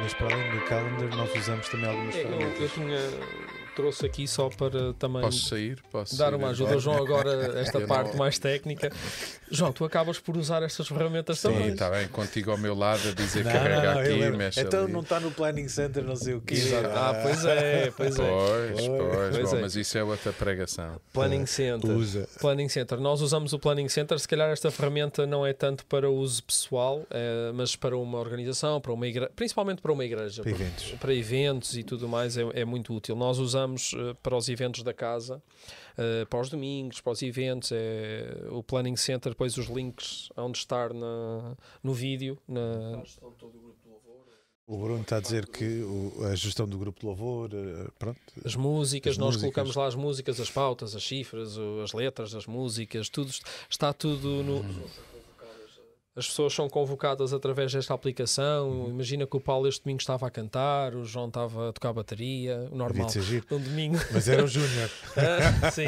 [0.00, 2.60] Mas para além do calendar, nós usamos também algumas É, eu, ferramentas.
[2.60, 2.98] eu tinha
[3.78, 5.78] trouxe aqui só para também Posso sair?
[5.92, 8.90] Posso dar sair uma ajuda ao João agora esta parte não- mais técnica.
[9.50, 11.68] João, tu acabas por usar estas ferramentas Sim, também.
[11.68, 14.92] está bem, contigo ao meu lado a dizer Não, carrega não, aqui, mexe Então ali.
[14.92, 16.54] não está no planning center, não sei o quê.
[16.54, 16.88] Exato.
[16.88, 18.28] Ah, pois é, pois é.
[18.28, 19.60] Pois, Pois, pois, pois bom, é.
[19.60, 21.00] mas isso é outra pregação.
[21.12, 21.90] Planning Center.
[21.90, 22.28] Usa.
[22.40, 22.98] Planning Center.
[23.00, 24.18] Nós usamos o Planning Center.
[24.18, 28.80] Se calhar esta ferramenta não é tanto para uso pessoal, eh, mas para uma organização,
[28.80, 30.42] para uma igreja, principalmente para uma igreja.
[30.42, 30.90] Para eventos.
[30.98, 33.14] Para eventos e tudo mais é, é muito útil.
[33.16, 35.42] Nós usamos eh, para os eventos da casa,
[35.96, 40.58] eh, para os domingos, para os eventos, é o Planning Center, depois os links onde
[40.58, 42.38] estar na, no vídeo.
[42.48, 43.02] Na...
[44.70, 48.20] O Bruno está a dizer que o- a gestão do grupo de louvor, eh, pronto.
[48.44, 49.42] As músicas, As nós músicas.
[49.54, 53.94] colocamos lá as músicas, as pautas, as cifras, as letras das músicas, tudo est- está
[53.94, 54.62] tudo no.
[56.18, 58.88] As pessoas são convocadas através desta aplicação.
[58.88, 62.68] Imagina que o Paulo este domingo estava a cantar, o João estava a tocar bateria,
[62.72, 63.06] o normal.
[63.52, 63.96] Um domingo.
[64.12, 64.90] Mas era o Júnior.
[65.16, 65.86] Ah, sim.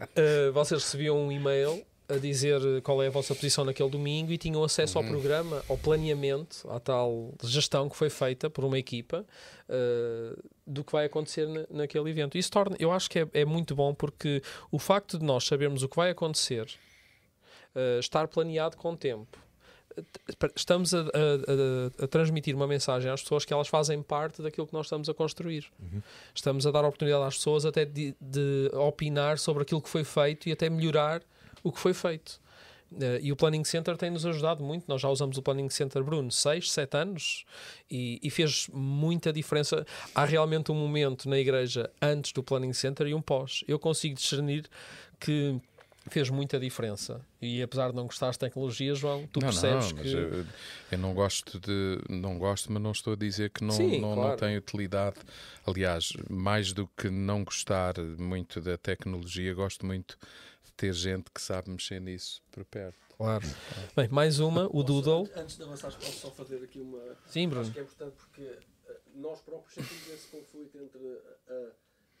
[0.00, 4.38] Ah, vocês recebiam um e-mail a dizer qual é a vossa posição naquele domingo e
[4.38, 9.26] tinham acesso ao programa, ao planeamento, à tal gestão que foi feita por uma equipa
[9.68, 10.36] ah,
[10.66, 12.38] do que vai acontecer na- naquele evento.
[12.38, 15.82] Isso torna, eu acho que é, é muito bom porque o facto de nós sabermos
[15.82, 16.66] o que vai acontecer,
[17.74, 19.36] ah, estar planeado com tempo.
[20.54, 24.72] Estamos a, a- a- transmitir uma mensagem às pessoas que elas fazem parte daquilo que
[24.72, 25.66] nós estamos a construir.
[26.34, 30.48] Estamos a dar oportunidade às pessoas até de, de opinar sobre aquilo que foi feito
[30.48, 31.22] e até melhorar
[31.62, 32.40] o que foi feito.
[33.00, 34.84] Eh, e o Planning Center tem-nos ajudado muito.
[34.88, 37.44] Nós já usamos o Planning Center, Bruno, 6, 7 anos
[37.90, 39.84] e, e fez muita diferença.
[40.14, 43.62] Há realmente um momento na igreja antes do Planning Center e um pós.
[43.68, 44.66] Eu consigo discernir
[45.20, 45.60] que
[46.08, 47.20] fez muita diferença.
[47.40, 50.16] E apesar de não gostar de tecnologia, João, tu não, percebes não, mas que.
[50.16, 50.46] eu,
[50.92, 51.98] eu não gosto de.
[52.08, 54.30] Não gosto, mas não estou a dizer que não, Sim, não, claro.
[54.30, 55.16] não tem utilidade.
[55.66, 60.18] Aliás, mais do que não gostar muito da tecnologia, gosto muito
[60.64, 62.98] de ter gente que sabe mexer nisso por perto.
[63.16, 63.44] Claro.
[63.96, 65.28] Bem, mais uma, o Doodle.
[65.34, 67.00] Antes de avançar, posso só fazer aqui uma.
[67.26, 67.62] Sim, Bruno.
[67.62, 71.00] Acho que é importante porque eh, nós próprios sentimos esse conflito entre
[71.48, 71.67] a, a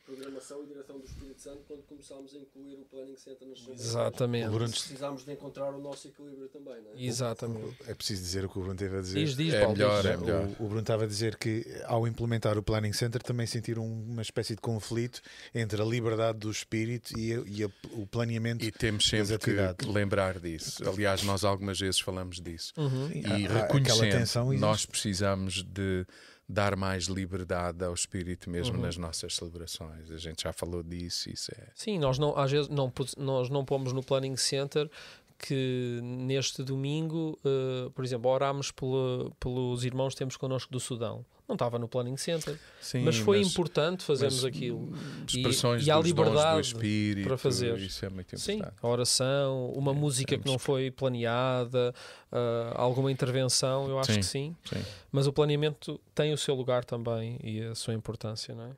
[0.08, 3.84] programação e direção do Espírito Santo quando começámos a incluir o Planning Center nas nossas
[3.86, 4.56] Exatamente.
[4.56, 7.04] Precisámos de encontrar o nosso equilíbrio também, não é?
[7.04, 7.76] Exatamente.
[7.86, 9.18] É preciso dizer o que o Bruno teve a dizer.
[9.24, 10.10] Diz, diz, É Paulo, melhor, diz.
[10.10, 10.44] é melhor.
[10.58, 14.22] O, o Bruno estava a dizer que ao implementar o Planning Center também sentiram uma
[14.22, 15.20] espécie de conflito
[15.54, 18.64] entre a liberdade do espírito e, a- e a- o planeamento.
[18.64, 20.88] E temos sempre que lembrar disso.
[20.88, 22.72] Aliás, nós algumas vezes falamos disso.
[22.78, 23.10] Uhum.
[23.12, 26.06] E aquela reconhecendo, nós precisamos de
[26.48, 28.82] dar mais liberdade ao espírito mesmo Uhum.
[28.82, 30.10] nas nossas celebrações.
[30.10, 31.68] A gente já falou disso, isso é.
[31.74, 34.90] Sim, nós não, às vezes não, nós não pomos no Planning Center
[35.38, 41.24] que neste domingo, eh, por exemplo, orámos pela- pelos irmãos que temos connosco do Sudão.
[41.48, 44.92] Não estava no Planning Center, Sim, mas foi importante fazermos mas aquilo.
[45.26, 47.78] Expressões e dons do liberdade espírito, para fazer.
[47.78, 48.76] Isso é muito Sim, importante.
[48.82, 51.94] a oração, uma É, música que não foi planeada,
[52.30, 54.18] ah, alguma intervenção, eu acho Sim.
[54.20, 54.56] que sim.
[54.66, 54.84] Sim.
[55.10, 58.70] Mas o planeamento tem o seu lugar também e a sua importância, não é?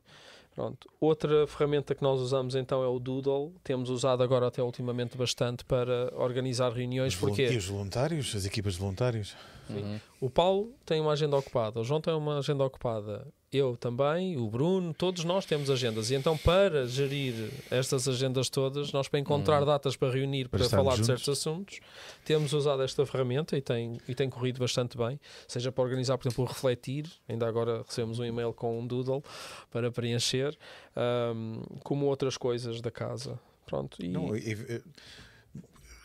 [0.60, 0.90] Pronto.
[1.00, 3.54] Outra ferramenta que nós usamos então é o Doodle.
[3.64, 7.14] Temos usado agora até ultimamente bastante para organizar reuniões.
[7.14, 9.34] Os Porque E os voluntários, as equipas de voluntários.
[9.70, 10.00] Uhum.
[10.20, 14.48] o Paulo tem uma agenda ocupada, o João tem uma agenda ocupada, eu também, o
[14.48, 16.10] Bruno, todos nós temos agendas.
[16.10, 20.68] E então, para gerir estas agendas todas, nós para encontrar datas para reunir, Para para,
[20.68, 21.06] falar de juntos.
[21.06, 21.80] certos assuntos,
[22.24, 25.18] temos usado esta ferramenta e tem, e tem corrido bastante bem.
[25.48, 29.22] Seja para organizar, por exemplo, o refletir, ainda agora recebemos um e-mail com um doodle
[29.70, 30.56] para preencher,
[30.94, 33.38] ahm, como outras coisas da casa.
[33.66, 34.82] Pronto, e Não, e- e-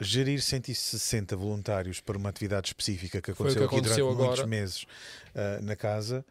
[0.01, 4.39] gerir 160 voluntários para uma atividade específica que o que aconteceu aqui aconteceu durante muitos
[4.39, 4.47] agora.
[4.47, 4.85] meses
[5.35, 6.25] ah, na casa.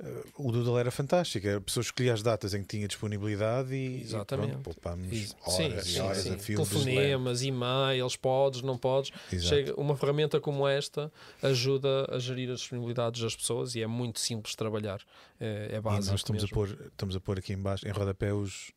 [0.00, 4.00] Ah, o Doodle era fantástico, a pessoa escolhia as datas em que tinha disponibilidade e,
[4.02, 4.54] Exatamente.
[4.54, 6.34] e poupámos horas sim, e sim, horas sim.
[6.34, 9.10] a fio Telefonemas, e-mails, podes, não podes.
[9.32, 9.48] Exato.
[9.48, 11.10] Chega, uma ferramenta como esta
[11.42, 15.00] ajuda a gerir as disponibilidades das pessoas e é muito simples trabalhar.
[15.40, 16.12] É, é E básico.
[16.12, 16.54] nós estamos a, mesmo.
[16.54, 18.72] pôr, estamos a pôr aqui em baixo, em rodapé, os,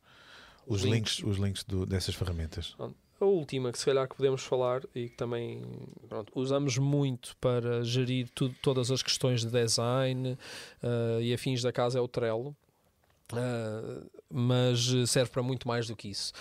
[0.66, 1.22] os Os links, links.
[1.24, 2.74] os links do- dessas ferramentas.
[3.22, 5.62] A última que se calhar que podemos falar e que também
[6.08, 10.36] pronto, usamos muito para gerir tudo, todas as questões de design
[10.82, 12.52] eh, e afins da casa é o Trello.
[13.32, 14.02] Eh,
[14.32, 16.32] mas serve para muito mais do que isso.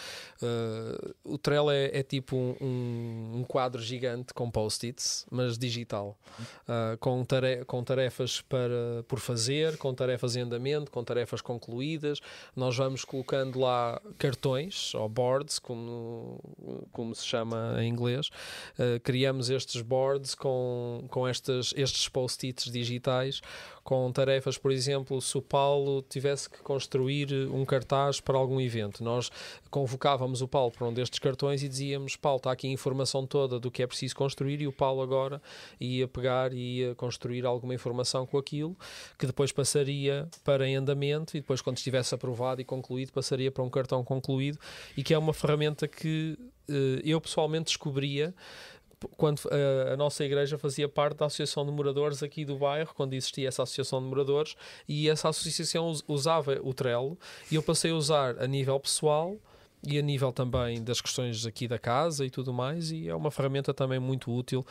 [0.42, 6.18] Uh, o Trello é, é tipo um, um, quadro gigante com post-its, mas digital,
[6.64, 12.20] uh, com, tare com tarefas para, por fazer, com tarefas em andamento, com tarefas concluídas.
[12.56, 16.40] Nós vamos colocando lá cartões ou boards, como,
[16.92, 18.28] como se chama em inglês.
[18.80, 23.42] Uh, criamos estes boards com, com estas, estes post-its digitais
[23.84, 29.04] com tarefas, por exemplo, se o Paulo tivesse que construir um cartaz para algum evento,
[29.04, 29.32] nós
[29.70, 33.60] convocávamos o Paulo para um destes cartões e dizíamos: Paulo, está aqui a informação toda
[33.60, 35.42] do que é preciso construir, e o Paulo agora
[35.80, 38.78] ia pegar e ia construir alguma informação com aquilo,
[39.18, 43.64] que depois passaria para em andamento, e depois, quando estivesse aprovado e concluído, passaria para
[43.64, 44.60] um cartão concluído,
[44.96, 46.38] e que é uma ferramenta que
[46.70, 48.34] eh, eu pessoalmente descobria
[49.18, 53.14] quando a, a, nossa igreja fazia parte da Associação de Moradores aqui do bairro, quando
[53.14, 54.56] existia essa Associação de Moradores,
[54.88, 57.18] e essa associação usava o Trello,
[57.52, 59.38] e eu passei a usar a nível pessoal
[59.84, 63.32] e a nível também das questões aqui da casa e tudo mais, e é uma
[63.32, 64.64] ferramenta também muito útil,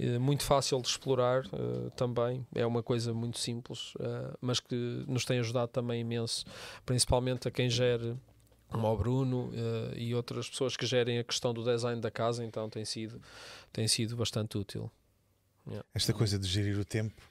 [0.00, 3.92] eh, muito fácil de explorar uh, também, é uma coisa muito simples,
[4.40, 6.46] mas que nos tem ajudado também imenso,
[6.86, 8.16] principalmente a quem gere
[8.74, 12.44] como o Bruno uh, e outras pessoas que gerem a questão do design da casa,
[12.44, 13.22] então tem sido,
[13.72, 14.90] tem sido bastante útil.
[15.66, 15.86] Yeah.
[15.94, 17.22] Esta coisa de gerir o tempo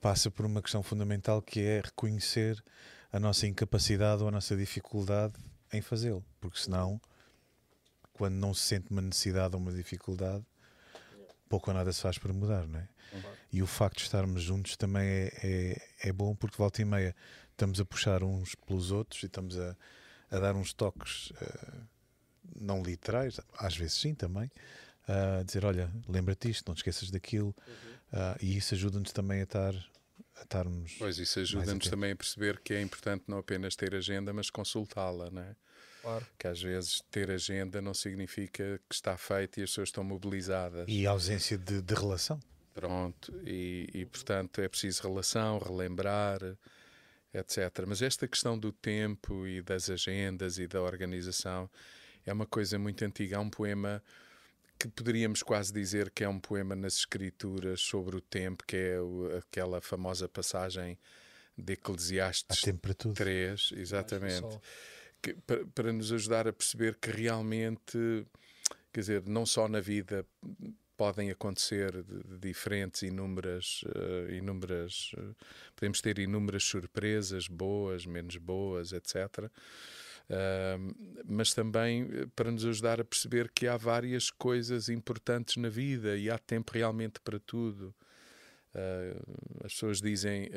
[0.00, 2.62] passa por uma questão fundamental que é reconhecer
[3.12, 5.34] a nossa incapacidade ou a nossa dificuldade
[5.72, 7.00] em fazê-lo, porque senão,
[8.12, 10.44] quando não se sente uma necessidade ou uma dificuldade,
[11.48, 12.88] pouco ou nada se faz para mudar, não é?
[13.12, 13.32] Uhum.
[13.52, 17.14] E o facto de estarmos juntos também é, é, é bom porque volta e meia
[17.50, 19.76] estamos a puxar uns pelos outros e estamos a
[20.30, 21.86] a dar uns toques uh,
[22.60, 24.50] não literais, às vezes sim também,
[25.06, 28.20] a uh, dizer: Olha, lembra-te isto, não te esqueças daquilo, uhum.
[28.20, 29.74] uh, e isso ajuda-nos também a estar.
[30.38, 34.34] A estarmos pois isso ajuda-nos também a perceber que é importante não apenas ter agenda,
[34.34, 35.56] mas consultá-la, não é?
[36.02, 36.26] Claro.
[36.38, 40.84] Que às vezes ter agenda não significa que está feito e as pessoas estão mobilizadas.
[40.88, 42.38] E ausência de, de relação.
[42.74, 46.40] Pronto, e, e, portanto é preciso relação, relembrar,
[47.36, 47.84] etc.
[47.86, 51.70] Mas esta questão do tempo e das agendas e da organização
[52.24, 53.36] é uma coisa muito antiga.
[53.36, 54.02] Há um poema
[54.78, 59.00] que poderíamos quase dizer que é um poema nas escrituras sobre o tempo, que é
[59.00, 60.98] o, aquela famosa passagem
[61.56, 62.60] de Eclesiastes
[63.14, 64.60] 3, exatamente,
[65.22, 68.26] que, para, para nos ajudar a perceber que realmente,
[68.92, 70.26] quer dizer, não só na vida
[70.96, 72.04] podem acontecer
[72.40, 75.34] diferentes, inúmeras, uh, inúmeras uh,
[75.74, 79.50] podemos ter inúmeras surpresas, boas, menos boas, etc.
[80.28, 85.68] Uh, mas também eh, para nos ajudar a perceber que há várias coisas importantes na
[85.68, 87.94] vida e há tempo realmente para tudo.
[89.64, 90.50] as pessoas dizem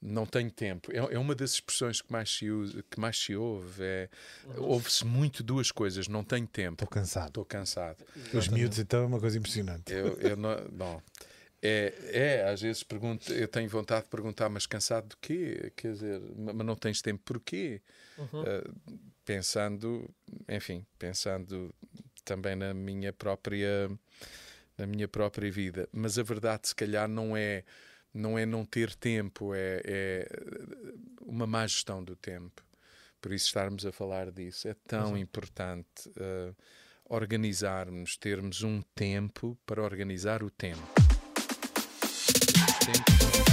[0.00, 0.92] não tenho tempo.
[0.92, 3.82] É, é, uma das expressões que mais se, usa, que mais se ouve.
[3.82, 4.08] É,
[4.56, 6.08] Ouve-se muito duas coisas.
[6.08, 6.84] Não tenho tempo.
[6.84, 7.28] Estou cansado.
[7.28, 8.04] Estou cansado.
[8.32, 9.92] Os miúdos, então, é uma coisa impressionante.
[9.92, 11.02] Eu, eu não, não.
[11.60, 15.72] É, é, às vezes pergunto, eu tenho vontade de perguntar, mas cansado de quê?
[15.76, 17.82] Quer dizer, mas não tens tempo porquê?
[18.16, 18.42] Uhum.
[18.42, 20.08] Uh, pensando,
[20.48, 21.74] enfim, pensando
[22.24, 23.90] também na minha própria
[24.76, 25.88] na minha própria vida.
[25.92, 27.64] Mas a verdade, se calhar, não é
[28.12, 30.28] não é não ter tempo, é, é
[31.22, 32.62] uma má gestão do tempo.
[33.20, 35.18] Por isso estarmos a falar disso é tão Exato.
[35.18, 36.54] importante uh,
[37.04, 40.82] organizarmos, termos um tempo para organizar o tempo.
[42.86, 43.47] tempo